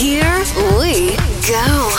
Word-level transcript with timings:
Here 0.00 0.24
we 0.80 1.14
go. 1.46 1.90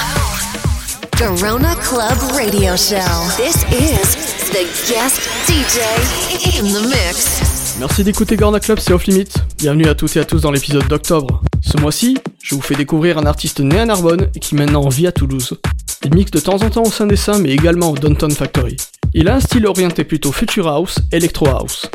Corona 1.15 1.75
Club 1.75 2.17
Radio 2.35 2.75
Show. 2.75 2.97
This 3.37 3.57
is 3.69 4.15
the 4.49 4.65
guest 4.89 5.21
DJ 5.45 6.57
in 6.57 6.73
the 6.73 6.81
mix. 6.89 7.77
Merci 7.79 8.03
d'écouter 8.03 8.37
Gorna 8.37 8.59
Club, 8.59 8.79
c'est 8.79 8.91
Off 8.91 9.05
Limit. 9.05 9.27
Bienvenue 9.59 9.85
à 9.85 9.93
toutes 9.93 10.15
et 10.15 10.19
à 10.19 10.25
tous 10.25 10.41
dans 10.41 10.49
l'épisode 10.49 10.87
d'octobre. 10.87 11.43
Ce 11.61 11.77
mois-ci, 11.77 12.17
je 12.41 12.55
vous 12.55 12.61
fais 12.61 12.73
découvrir 12.73 13.19
un 13.19 13.27
artiste 13.27 13.59
né 13.59 13.77
à 13.79 13.85
Narbonne 13.85 14.31
et 14.33 14.39
qui 14.39 14.55
maintenant 14.55 14.89
vit 14.89 15.05
à 15.05 15.11
Toulouse. 15.11 15.59
Il 16.03 16.15
mixe 16.15 16.31
de 16.31 16.39
temps 16.39 16.63
en 16.63 16.71
temps 16.71 16.81
au 16.81 16.91
sein 16.91 17.05
des 17.05 17.15
Saints, 17.15 17.37
mais 17.37 17.51
également 17.51 17.91
au 17.91 17.95
Downtown 17.95 18.31
Factory. 18.31 18.77
Il 19.13 19.29
a 19.29 19.35
un 19.35 19.39
style 19.39 19.67
orienté 19.67 20.05
plutôt 20.05 20.31
Future 20.31 20.67
House, 20.67 20.95
Electro 21.11 21.49
House. 21.49 21.85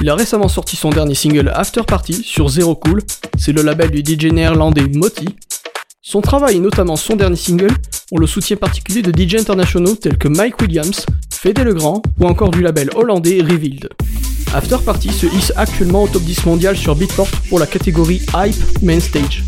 Il 0.00 0.10
a 0.10 0.14
récemment 0.14 0.48
sorti 0.48 0.76
son 0.76 0.90
dernier 0.90 1.14
single 1.14 1.50
After 1.54 1.82
Party 1.82 2.22
sur 2.24 2.48
Zero 2.48 2.74
Cool, 2.74 3.02
c'est 3.38 3.52
le 3.52 3.62
label 3.62 3.90
du 3.90 4.00
DJ 4.00 4.32
néerlandais 4.32 4.86
Moti. 4.92 5.26
Son 6.02 6.20
travail 6.20 6.56
et 6.56 6.60
notamment 6.60 6.96
son 6.96 7.16
dernier 7.16 7.36
single 7.36 7.72
ont 8.12 8.18
le 8.18 8.26
soutien 8.26 8.56
particulier 8.56 9.02
de 9.02 9.10
DJ 9.10 9.36
internationaux 9.36 9.94
tels 9.94 10.18
que 10.18 10.28
Mike 10.28 10.60
Williams, 10.60 11.06
Fede 11.32 11.60
Legrand 11.60 12.02
ou 12.20 12.26
encore 12.26 12.50
du 12.50 12.62
label 12.62 12.90
hollandais 12.94 13.40
Revealed. 13.40 13.88
After 14.54 14.76
Party 14.84 15.10
se 15.10 15.26
hisse 15.26 15.52
actuellement 15.56 16.04
au 16.04 16.08
top 16.08 16.22
10 16.22 16.44
mondial 16.46 16.76
sur 16.76 16.94
Beatport 16.94 17.30
pour 17.48 17.58
la 17.58 17.66
catégorie 17.66 18.20
Hype 18.36 18.82
Main 18.82 19.00
Stage. 19.00 19.42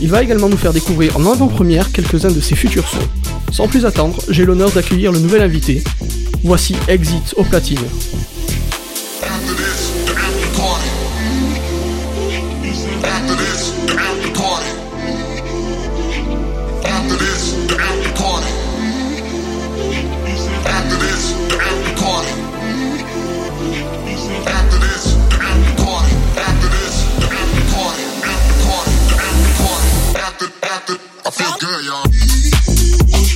Il 0.00 0.08
va 0.08 0.22
également 0.22 0.48
nous 0.48 0.56
faire 0.56 0.72
découvrir 0.72 1.16
en 1.16 1.30
avant-première 1.30 1.92
quelques-uns 1.92 2.32
de 2.32 2.40
ses 2.40 2.56
futurs 2.56 2.88
sons. 2.88 3.08
Sans 3.52 3.68
plus 3.68 3.84
attendre, 3.84 4.18
j'ai 4.28 4.44
l'honneur 4.44 4.70
d'accueillir 4.70 5.12
le 5.12 5.18
nouvel 5.18 5.42
invité. 5.42 5.84
Voici 6.42 6.74
Exit 6.88 7.34
au 7.36 7.44
platine. 7.44 7.78
I 31.22 31.30
feel 31.32 31.52
good, 31.60 31.84
y'all. 31.84 33.29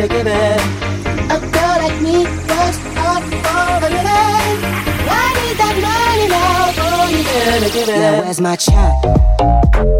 to 0.00 0.08
give 0.08 0.26
it. 0.26 0.60
A 1.30 1.38
girl 1.38 1.76
like 1.84 2.00
me 2.00 2.24
works 2.24 2.78
hard 2.96 3.22
for 3.44 3.86
a 3.86 3.90
living. 3.90 4.56
Why 5.06 5.26
need 5.36 5.56
that 5.60 5.76
money 5.84 6.26
now? 6.28 6.70
only 7.02 7.18
you 7.18 7.24
gotta 7.24 7.70
give 7.70 7.88
it. 7.88 7.98
Now 7.98 8.22
where's 8.22 8.40
my 8.40 8.56
check? 8.56 9.99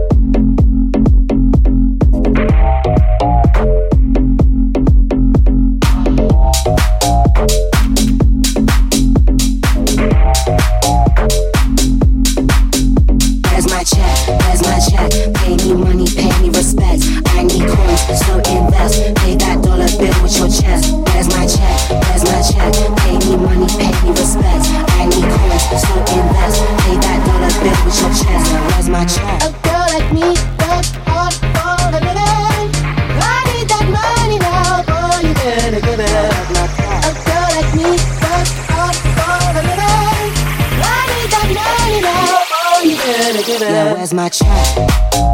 my 44.13 44.29
chat. 44.29 45.30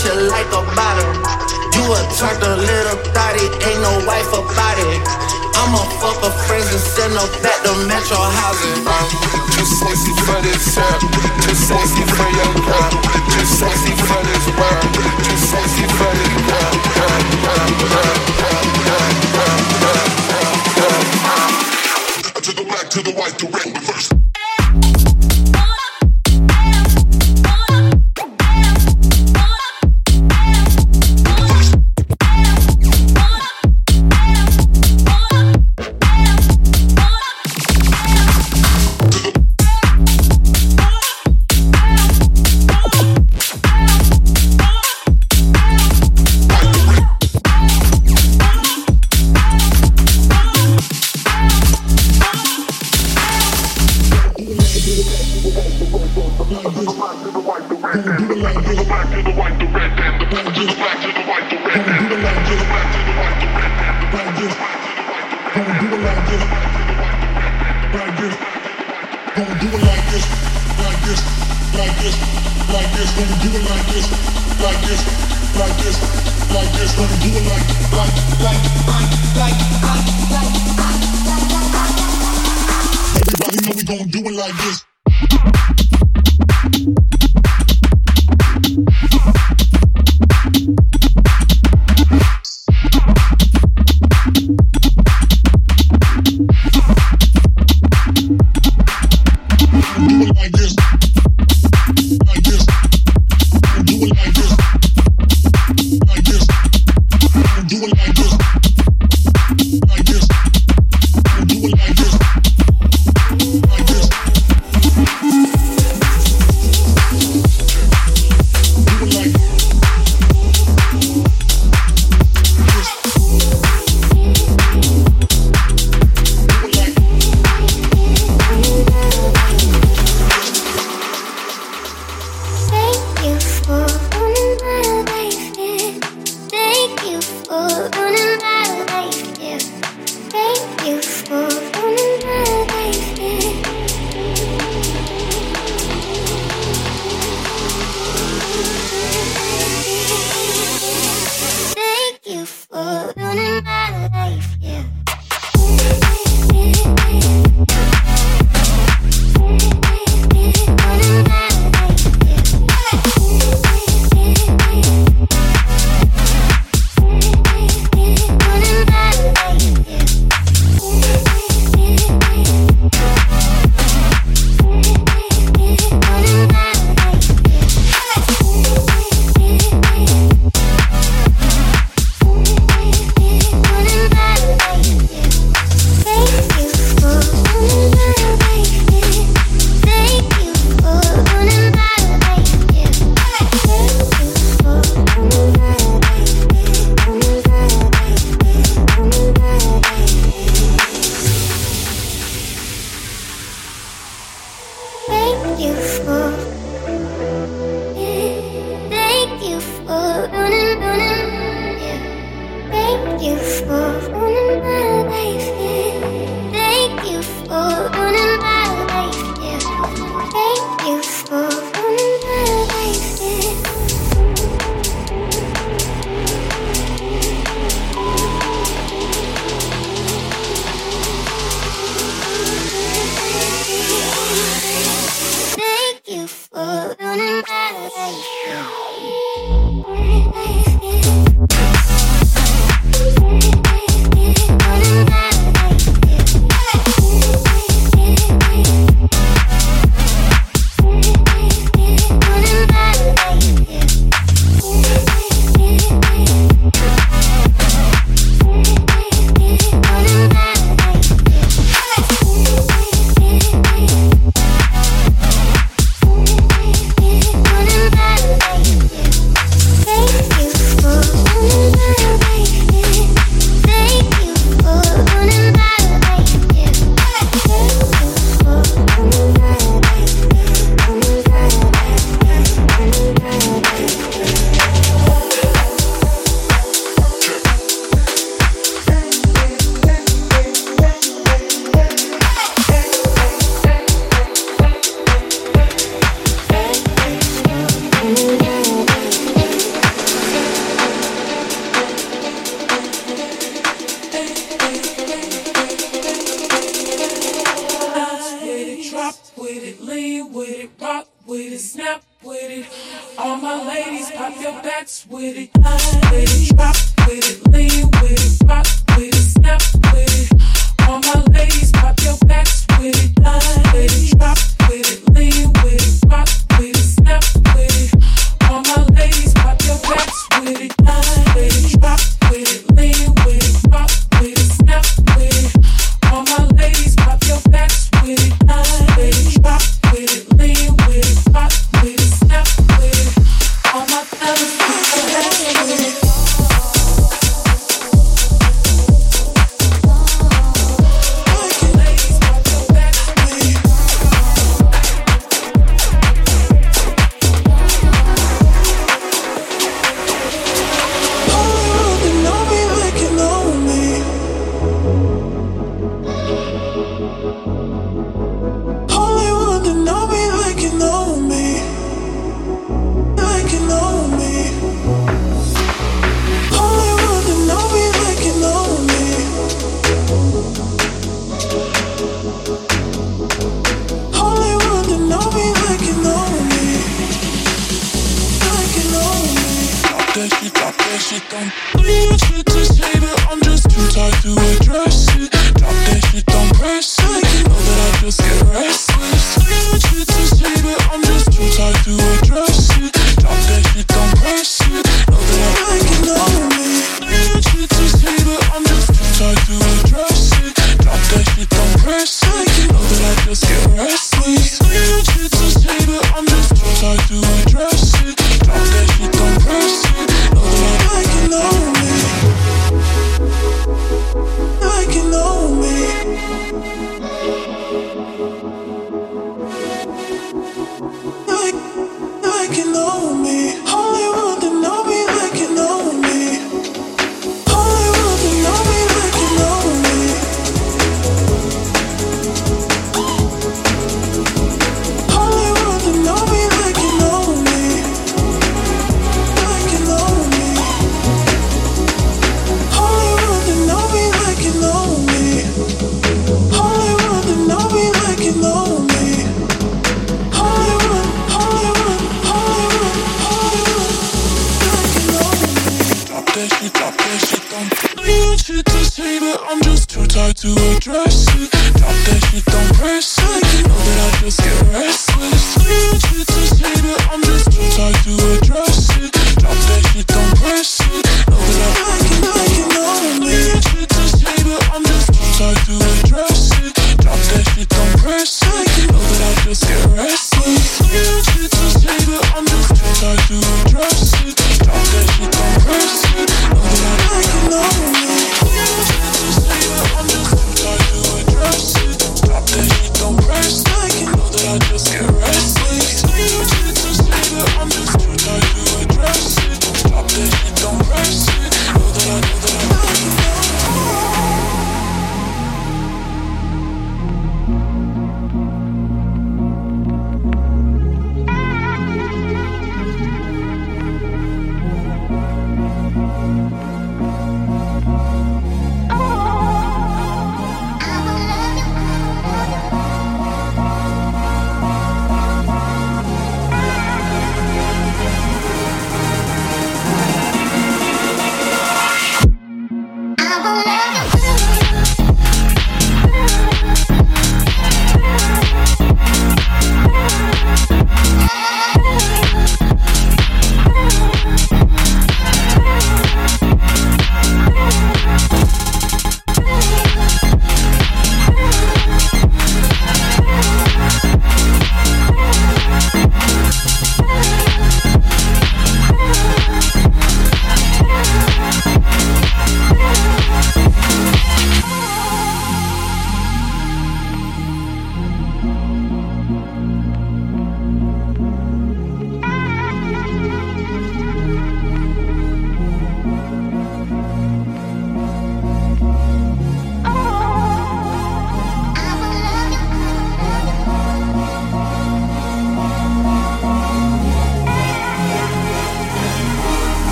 hit 0.00 0.14
you 0.14 0.30
like 0.30 0.48
a 0.52 0.62
bottle. 0.74 1.12
You 1.76 1.84
attract 1.92 2.42
a 2.42 2.56
little 2.56 2.98
thotty, 3.12 3.44
ain't 3.68 3.80
no 3.80 3.92
wife 4.06 4.28
about 4.32 4.78
it. 4.78 5.00
I'ma 5.60 5.82
fuck 6.00 6.22
a 6.24 6.30
friend 6.46 6.64
and 6.64 6.80
send 6.80 7.12
her 7.12 7.28
back 7.42 7.60
to 7.64 7.72
metro 7.84 8.16
housing. 8.16 8.86
I'm 8.86 9.08
too 9.52 9.64
sexy 9.64 10.12
for 10.24 10.40
this 10.40 10.74
trap, 10.74 11.00
too 11.44 11.54
sexy 11.54 12.04
for 12.16 12.28
your 12.32 12.52
girl, 12.64 12.92
too 13.28 13.44
sexy 13.44 13.92
for 14.08 14.20
this 14.24 14.46
world, 14.56 14.88
too 15.20 15.36
sexy 15.36 15.84
for 15.84 16.12
this 16.16 16.34
girl. 16.48 16.74
girl, 16.96 17.20
girl, 17.44 17.70
girl, 17.80 18.16
girl, 18.40 18.64
girl, 18.88 19.12
girl, 19.36 19.60
girl, 19.80 20.08
girl. 20.76 21.04
To 22.40 22.52
the 22.56 22.64
black, 22.64 22.88
to 22.88 23.02
the 23.02 23.12
white, 23.12 23.36
the 23.38 23.46
red. 23.52 23.89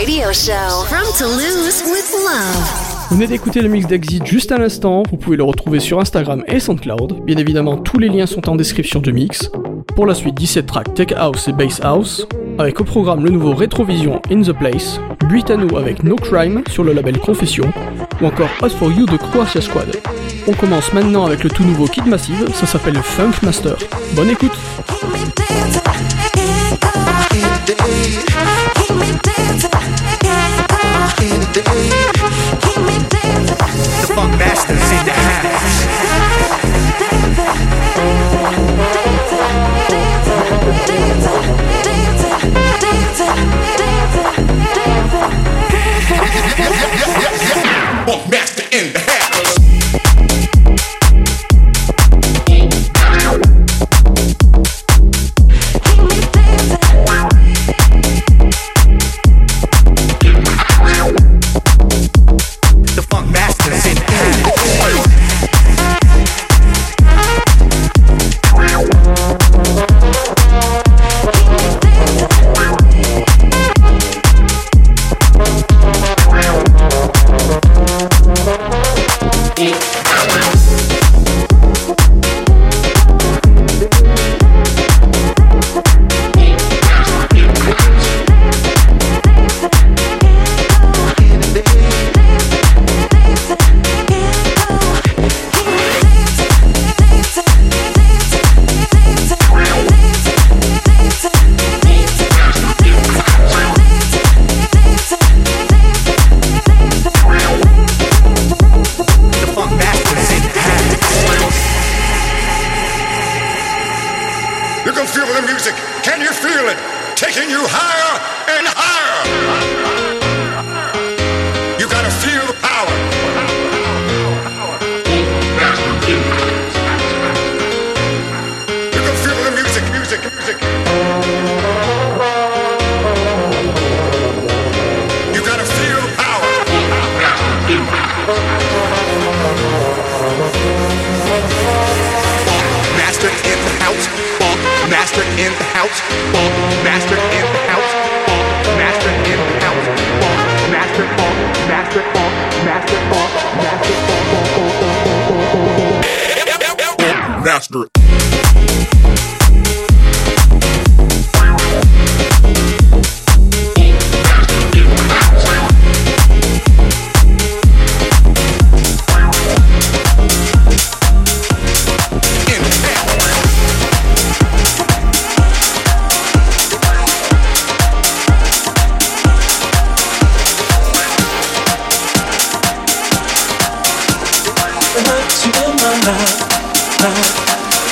Radio 0.00 0.32
Show 0.32 0.86
from 0.86 1.04
Toulouse 1.18 1.82
with 1.84 2.10
Love. 2.24 3.08
Vous 3.10 3.16
venez 3.16 3.26
d'écouter 3.26 3.60
le 3.60 3.68
mix 3.68 3.86
d'Exit 3.86 4.24
juste 4.24 4.50
à 4.50 4.56
l'instant, 4.56 5.02
vous 5.10 5.18
pouvez 5.18 5.36
le 5.36 5.42
retrouver 5.42 5.78
sur 5.78 6.00
Instagram 6.00 6.42
et 6.46 6.58
SoundCloud. 6.58 7.22
Bien 7.26 7.36
évidemment, 7.36 7.76
tous 7.76 7.98
les 7.98 8.08
liens 8.08 8.24
sont 8.24 8.48
en 8.48 8.56
description 8.56 9.00
du 9.00 9.12
mix. 9.12 9.50
Pour 9.94 10.06
la 10.06 10.14
suite, 10.14 10.36
17 10.36 10.64
tracks 10.64 10.94
Tech 10.94 11.08
House 11.14 11.48
et 11.48 11.52
Bass 11.52 11.82
House, 11.82 12.26
avec 12.58 12.80
au 12.80 12.84
programme 12.84 13.22
le 13.22 13.30
nouveau 13.30 13.52
Retrovision 13.52 14.22
In 14.30 14.40
The 14.40 14.54
Place, 14.54 14.98
Buitano 15.28 15.76
avec 15.76 16.02
No 16.02 16.16
Crime 16.16 16.62
sur 16.70 16.82
le 16.82 16.94
label 16.94 17.18
Confession, 17.18 17.70
ou 18.22 18.26
encore 18.26 18.48
Us 18.64 18.72
For 18.72 18.90
You 18.90 19.04
de 19.04 19.18
Croatia 19.18 19.60
Squad. 19.60 19.94
On 20.48 20.54
commence 20.54 20.94
maintenant 20.94 21.26
avec 21.26 21.44
le 21.44 21.50
tout 21.50 21.64
nouveau 21.64 21.84
Kid 21.84 22.06
Massive, 22.06 22.48
ça 22.54 22.64
s'appelle 22.64 22.96
Funk 22.96 23.32
Master. 23.42 23.76
Bonne 24.14 24.30
écoute 24.30 24.56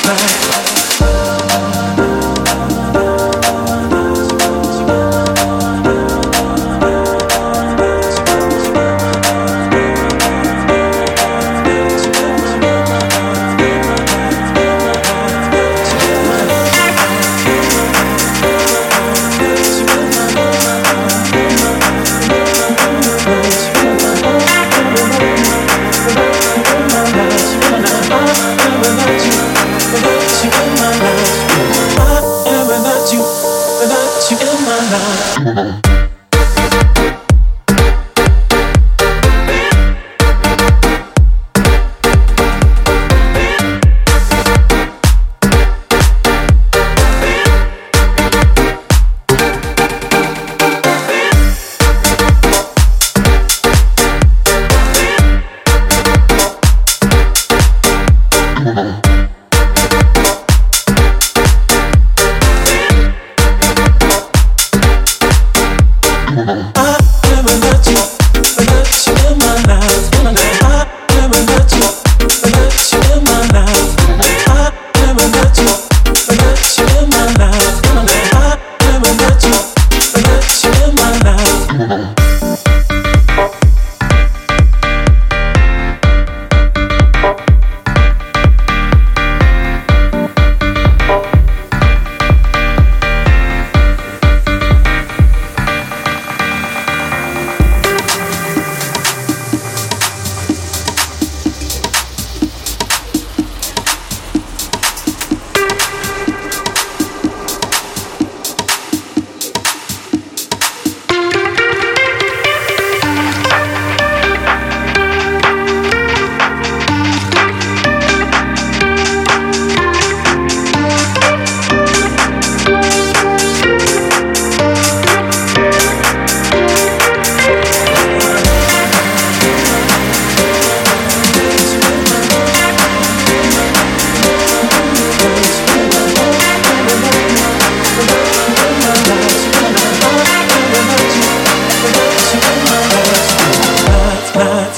night 0.09 0.78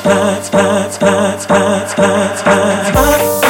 spot, 0.00 0.44
spot, 0.46 0.92
spot, 0.94 1.42
spot, 1.42 1.90
spot, 1.90 2.38
spot, 2.38 2.86
spot. 2.86 3.49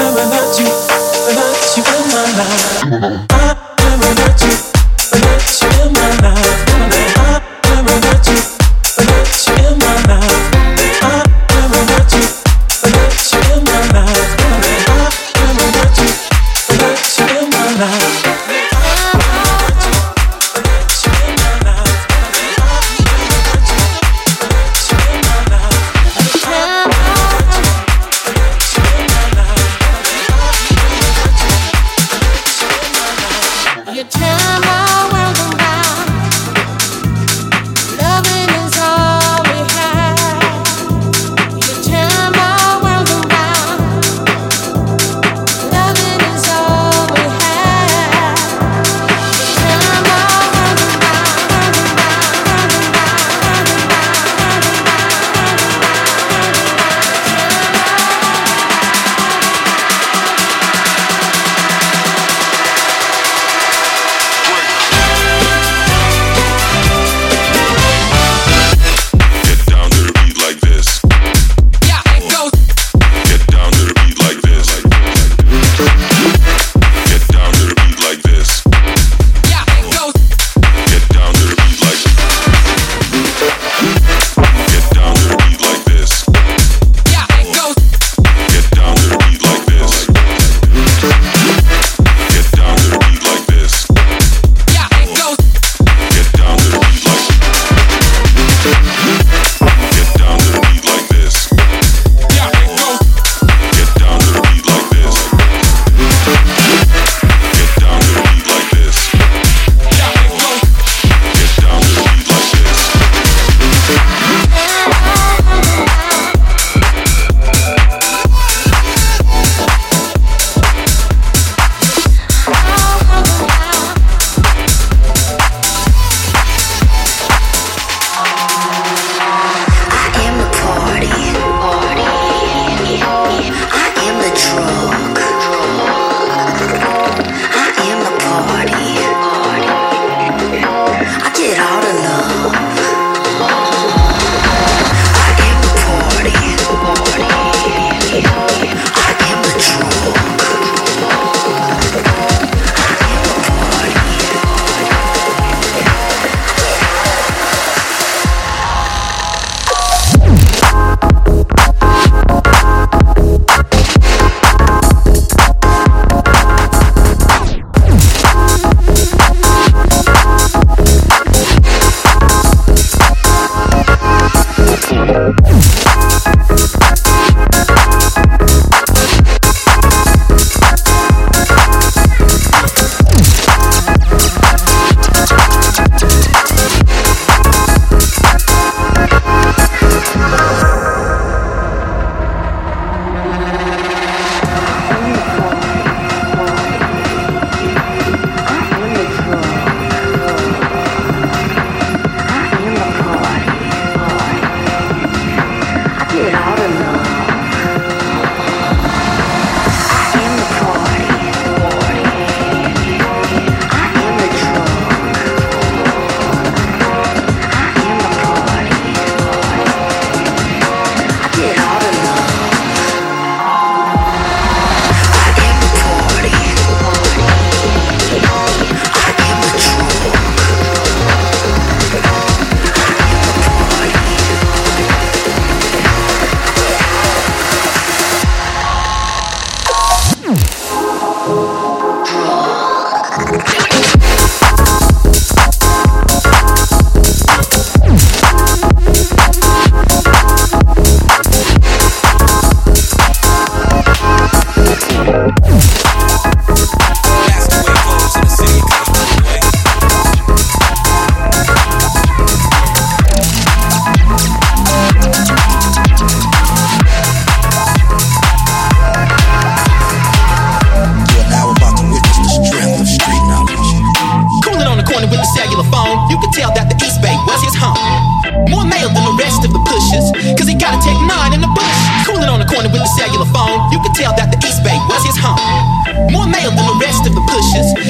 get 141.41 141.57
out 141.57 141.85
of 141.85 141.90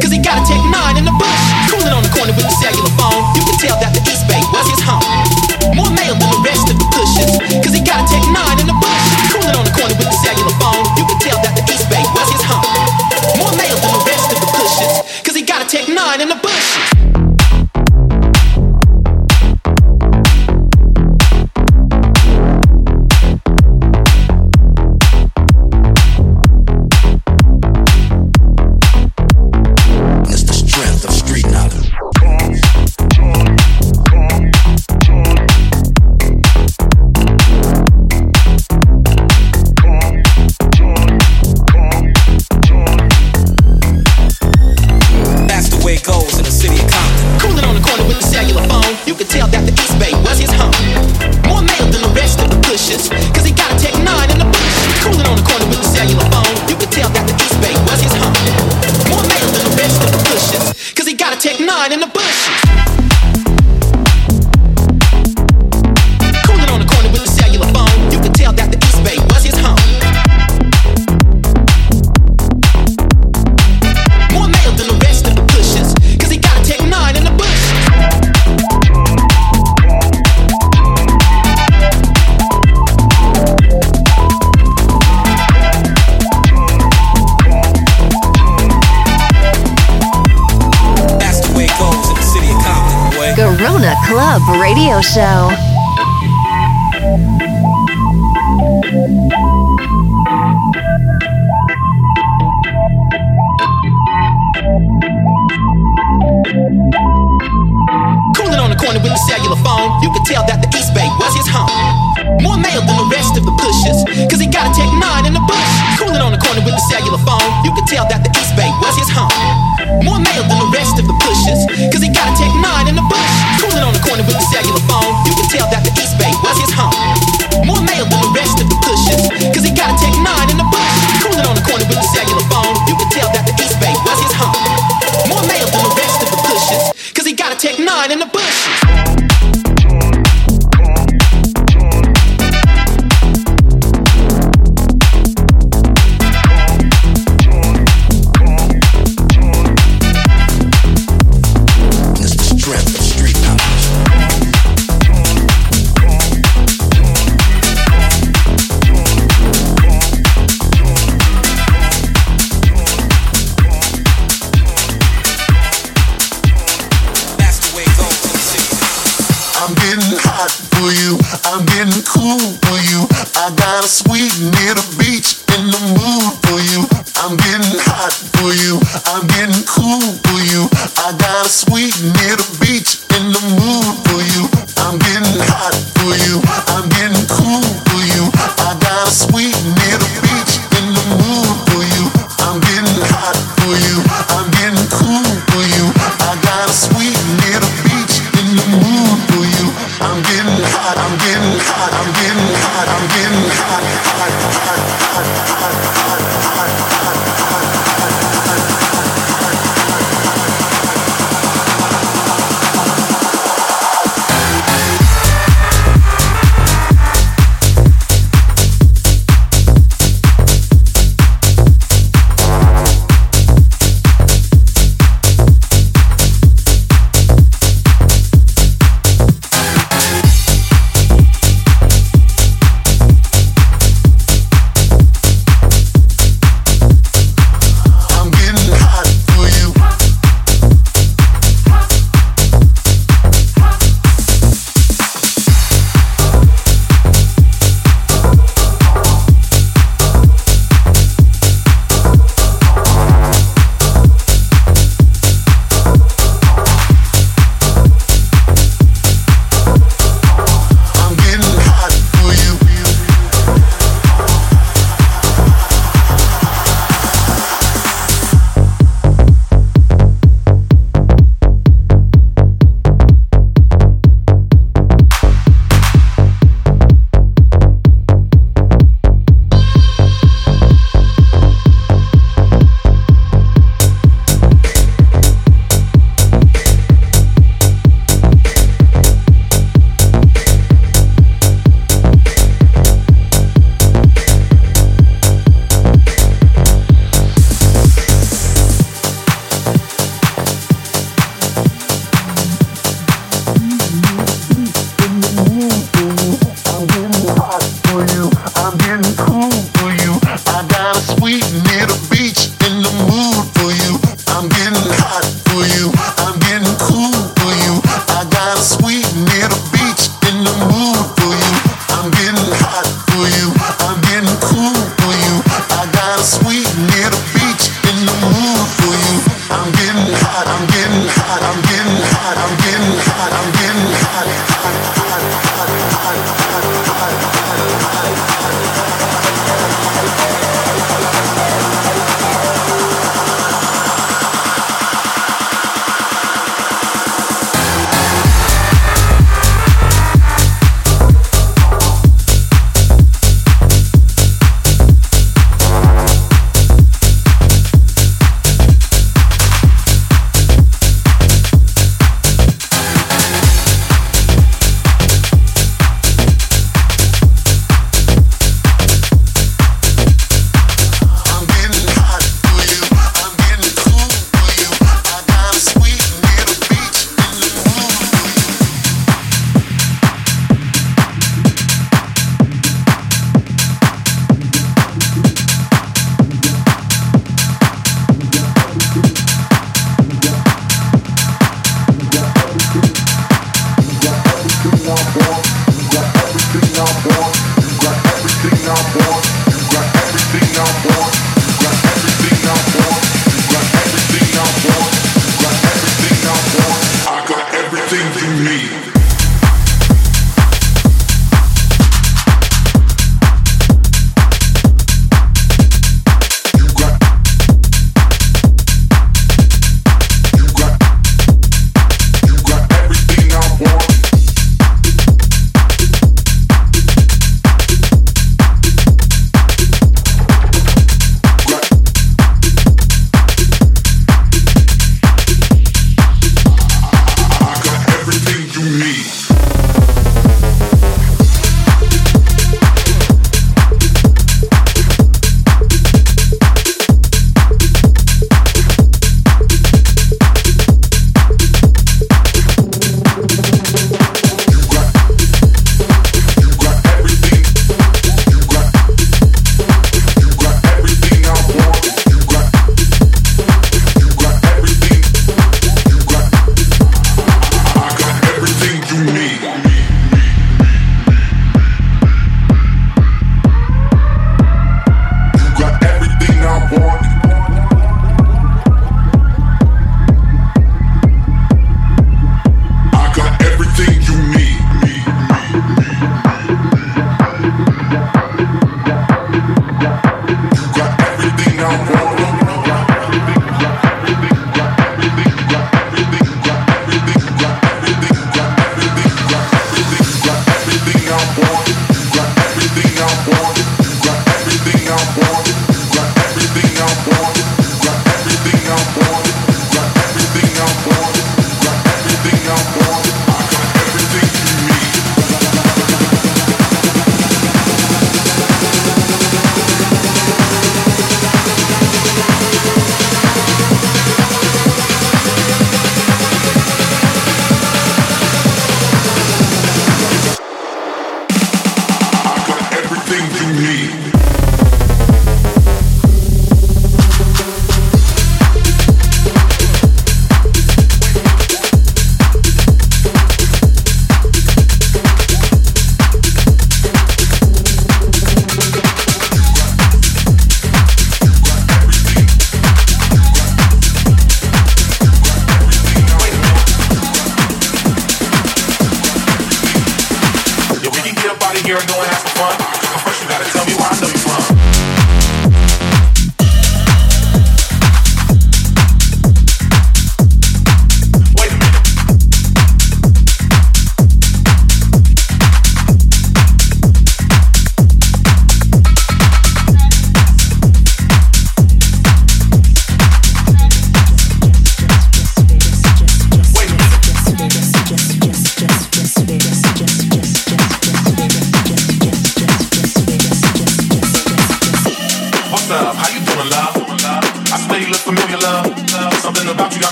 Cause 0.00 0.10
he 0.10 0.18
gotta 0.18 0.44
take 0.46 0.64
my 0.70 0.81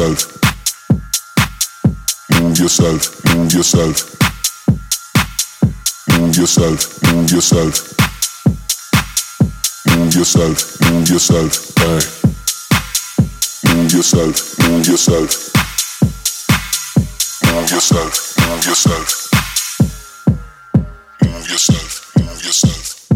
yourself. 0.00 0.40
Move 2.40 2.58
yourself, 2.58 3.24
move 3.34 3.52
yourself. 3.52 4.16
Move 6.18 6.36
yourself, 6.36 7.02
move 7.12 7.30
yourself. 7.30 7.74
Move 9.88 10.14
yourself, 10.14 10.80
move 10.90 11.08
yourself. 11.08 11.52
Hey. 11.76 12.00
Move 13.74 13.92
yourself, 13.92 14.58
move 14.60 14.86
yourself. 14.86 15.30
Move 17.44 17.70
yourself, 17.70 18.36
move 18.40 18.64
yourself. 18.64 19.28
Move 21.22 21.46
yourself, 21.50 22.16
move 22.16 22.42
yourself. 22.42 23.08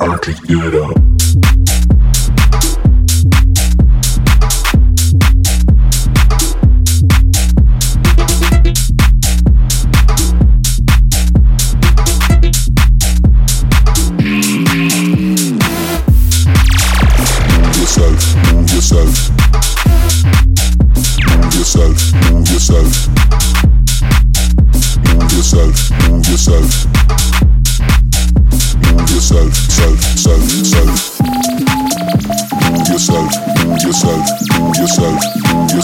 I 0.00 0.16
can 0.16 0.36
get 0.46 0.74
up. 0.74 1.99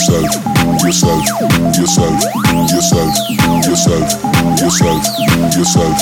yourself, 0.07 0.31
yourself, 0.85 1.27
yourself, 1.75 2.23
yourself, 2.71 3.11
yourself, 3.67 4.07
yourself, 4.61 5.03
yourself, 5.57 5.97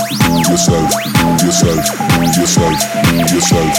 yourself, 0.44 0.90
yourself, 1.42 1.82
yourself, 2.36 2.76
yourself. 3.32 3.72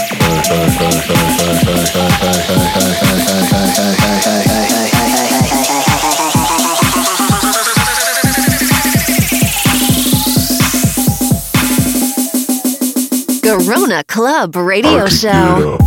Garona 13.42 14.02
Club 14.08 14.56
Radio 14.56 15.06
Show. 15.06 15.78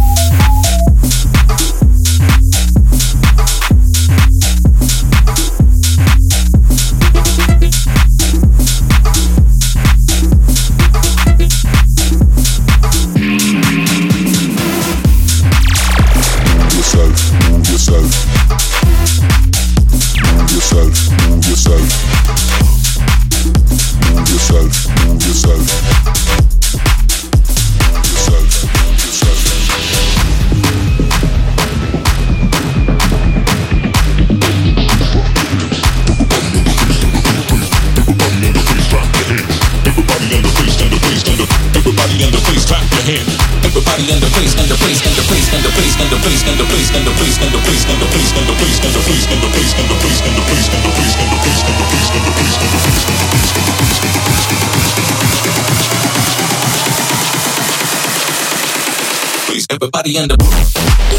but 59.80 59.92
by 59.92 60.02
the 60.02 60.18
end 60.18 60.32
of 60.32 61.19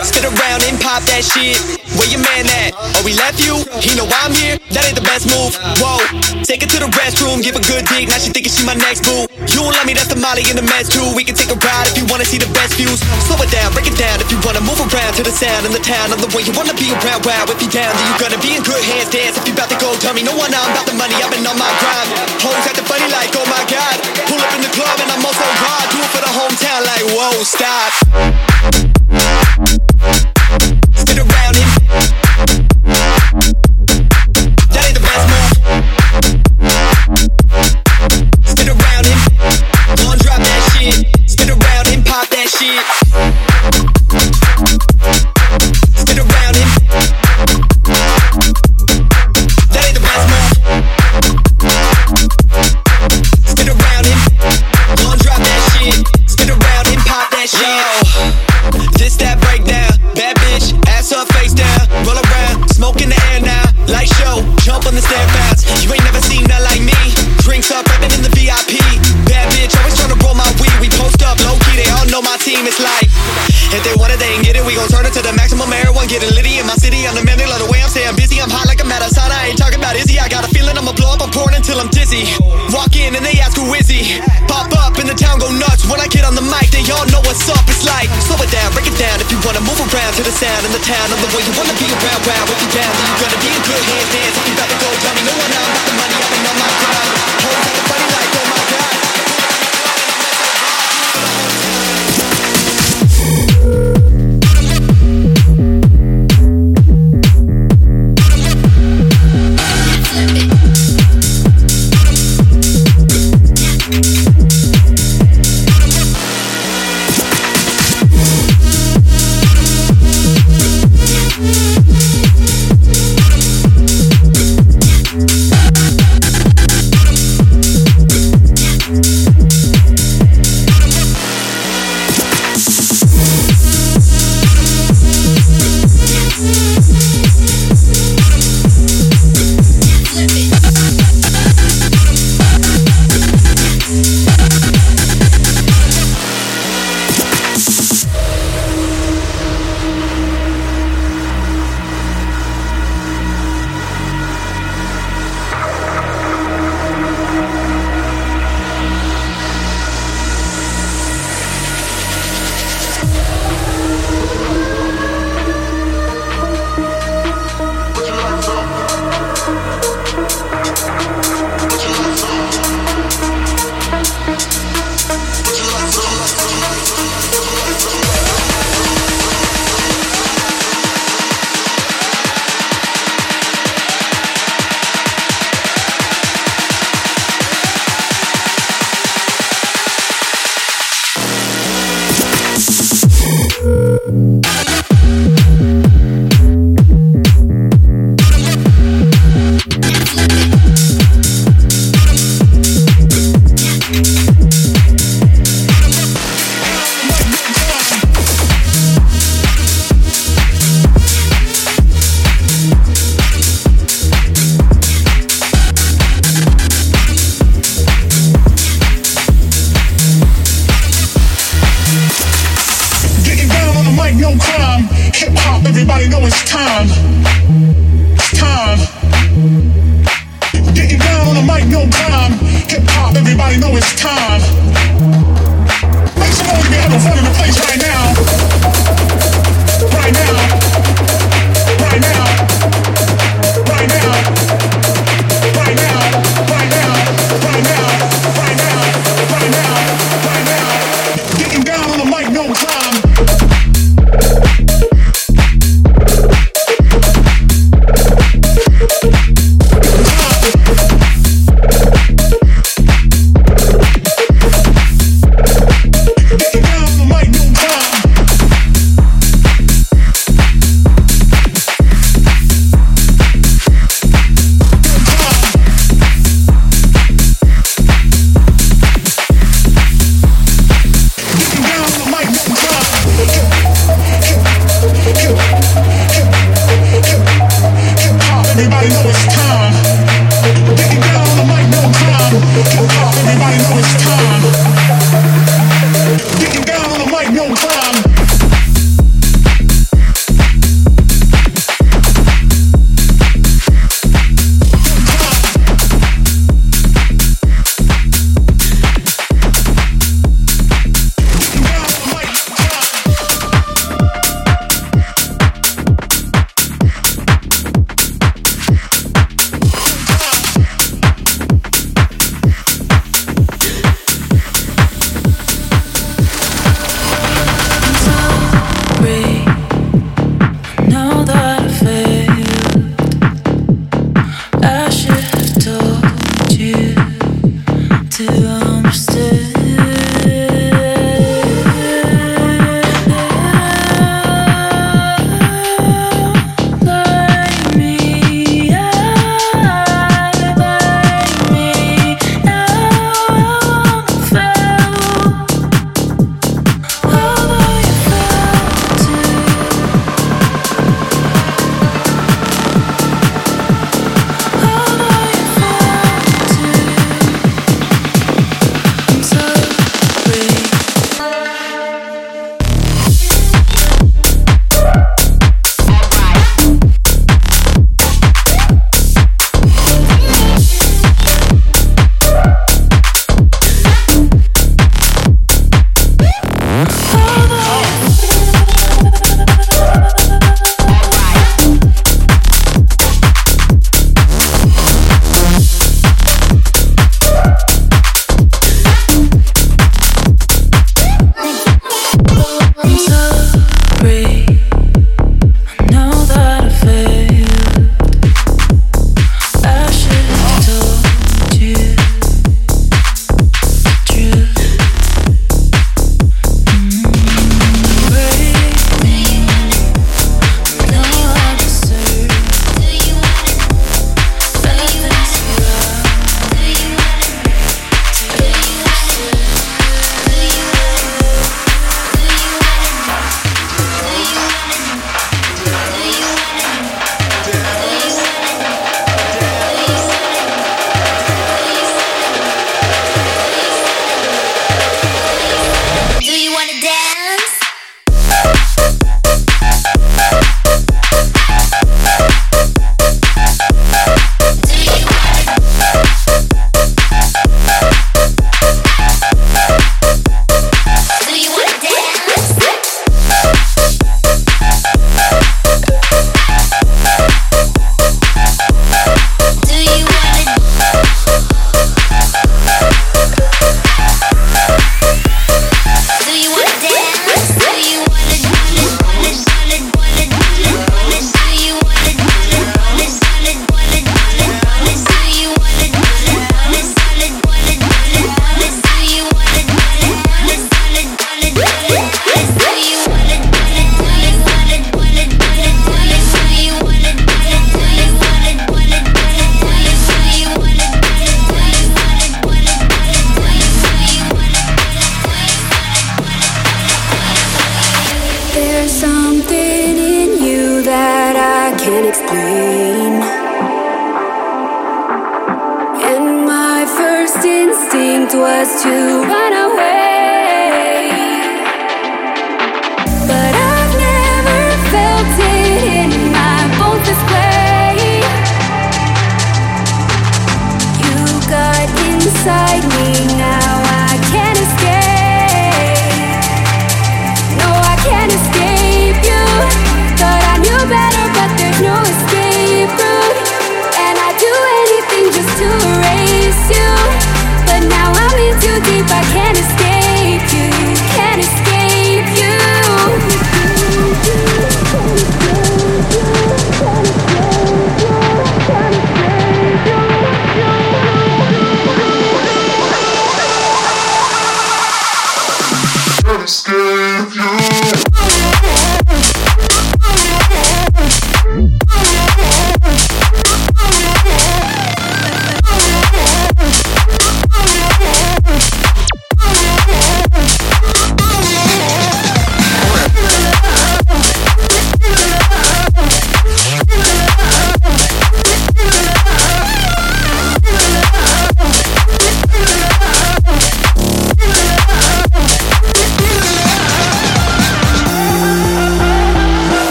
Spit 0.00 0.24
around 0.24 0.64
and 0.64 0.80
pop 0.80 1.04
that 1.12 1.20
shit. 1.20 1.60
Where 1.98 2.08
your 2.08 2.24
man 2.24 2.48
at? 2.64 2.72
Oh, 2.96 3.04
we 3.04 3.12
left 3.12 3.36
you? 3.42 3.60
He 3.84 3.92
know 3.98 4.08
I'm 4.24 4.32
here? 4.32 4.56
That 4.72 4.88
ain't 4.88 4.96
the 4.96 5.04
best 5.04 5.28
move. 5.28 5.52
Whoa, 5.76 6.00
take 6.46 6.64
her 6.64 6.70
to 6.70 6.78
the 6.80 6.90
restroom, 6.96 7.44
give 7.44 7.58
a 7.58 7.64
good 7.66 7.84
dick. 7.84 8.08
Now 8.08 8.16
she 8.16 8.32
thinking 8.32 8.48
she 8.48 8.64
my 8.64 8.78
next 8.78 9.04
boo. 9.04 9.28
You 9.50 9.60
don't 9.60 9.76
love 9.76 9.84
me, 9.84 9.92
that's 9.92 10.08
the 10.08 10.16
Molly 10.16 10.46
in 10.48 10.56
the 10.56 10.64
mess 10.64 10.88
too. 10.88 11.04
We 11.12 11.26
can 11.26 11.36
take 11.36 11.52
a 11.52 11.58
ride 11.58 11.90
if 11.92 12.00
you 12.00 12.06
wanna 12.08 12.24
see 12.24 12.40
the 12.40 12.48
best 12.56 12.80
views. 12.80 13.02
Slow 13.28 13.36
it 13.44 13.52
down, 13.52 13.76
break 13.76 13.90
it 13.90 13.98
down 14.00 14.22
if 14.24 14.32
you 14.32 14.40
wanna 14.40 14.64
move 14.64 14.80
around 14.80 15.12
to 15.20 15.22
the 15.26 15.34
sound 15.34 15.68
in 15.68 15.72
the 15.74 15.82
town. 15.82 16.14
Of 16.16 16.24
the 16.24 16.30
way 16.32 16.48
you 16.48 16.54
wanna 16.56 16.78
be 16.78 16.94
around, 16.96 17.26
wow. 17.28 17.44
If 17.50 17.60
you 17.60 17.68
down, 17.68 17.92
then 17.92 18.06
you 18.08 18.16
gonna 18.16 18.40
be 18.40 18.56
in 18.56 18.62
good 18.64 18.80
hands. 18.80 19.12
Dance 19.12 19.36
if 19.36 19.44
you 19.44 19.52
about 19.52 19.68
to 19.68 19.78
go 19.82 19.92
dummy. 20.00 20.24
No 20.24 20.32
one, 20.32 20.54
I'm 20.54 20.70
about 20.72 20.86
the 20.88 20.96
money, 20.96 21.18
I've 21.18 21.28
been 21.28 21.44
on 21.44 21.58
my 21.60 21.68
grind. 21.82 22.08
Hoes 22.40 22.64
acting 22.64 22.86
funny 22.88 23.10
like, 23.12 23.34
oh 23.36 23.44
my 23.50 23.62
god. 23.68 24.00
Pull 24.30 24.40
up 24.40 24.54
in 24.54 24.62
the 24.64 24.72
club 24.72 24.96
and 25.02 25.10
I'm 25.12 25.20
also 25.26 25.44
hard. 25.44 25.86
Do 25.92 25.98
it 25.98 26.10
for 26.14 26.22
the 26.24 26.32
hometown, 26.32 26.80
like, 26.88 27.04
whoa, 27.10 27.42
stop. 27.42 27.92
Spin 30.00 31.18
around 31.18 31.56
him. 31.56 32.69
Until 82.10 82.50
Walk 82.74 82.94
in 82.94 83.14
and 83.14 83.24
they 83.26 83.38
ask 83.38 83.58
who 83.58 83.66
is 83.74 83.86
he. 83.86 84.18
Pop 84.46 84.70
up 84.78 84.98
in 84.98 85.06
the 85.06 85.14
town, 85.14 85.38
go 85.38 85.50
nuts. 85.50 85.86
When 85.90 85.98
I 85.98 86.06
get 86.06 86.22
on 86.26 86.34
the 86.34 86.42
mic, 86.42 86.70
they 86.70 86.82
all 86.90 87.06
know 87.10 87.22
what's 87.26 87.46
up. 87.50 87.62
It's 87.66 87.82
like, 87.86 88.10
slow 88.26 88.38
it 88.42 88.50
down, 88.50 88.70
break 88.74 88.86
it 88.86 88.98
down. 88.98 89.18
If 89.18 89.30
you 89.30 89.38
wanna 89.42 89.62
move 89.62 89.78
around 89.78 90.14
to 90.18 90.22
the 90.22 90.34
sound 90.34 90.66
in 90.66 90.72
the 90.74 90.82
town. 90.82 91.06
Of 91.10 91.18
the 91.18 91.30
way 91.34 91.42
you 91.42 91.54
wanna 91.58 91.74
be 91.78 91.86
around, 91.90 92.22
wow. 92.26 92.46
If 92.46 92.58
you 92.62 92.70
down, 92.78 92.90
then 92.94 93.06
you 93.06 93.16
gonna 93.18 93.40
be 93.42 93.50
in 93.50 93.62
good 93.66 93.84
hands. 93.90 94.10
Dance 94.10 94.36
if 94.38 94.46
you 94.46 94.54
about 94.54 94.70
go 94.78 94.88
dummy. 95.02 95.22
No 95.26 95.34
one, 95.34 95.50
I'm 95.50 95.66
about 95.66 95.84
the 95.86 95.94
money. 95.98 96.14
I've 96.14 96.30
been 96.30 96.46
on 96.50 96.56
my 96.58 96.70
grind. 96.78 97.19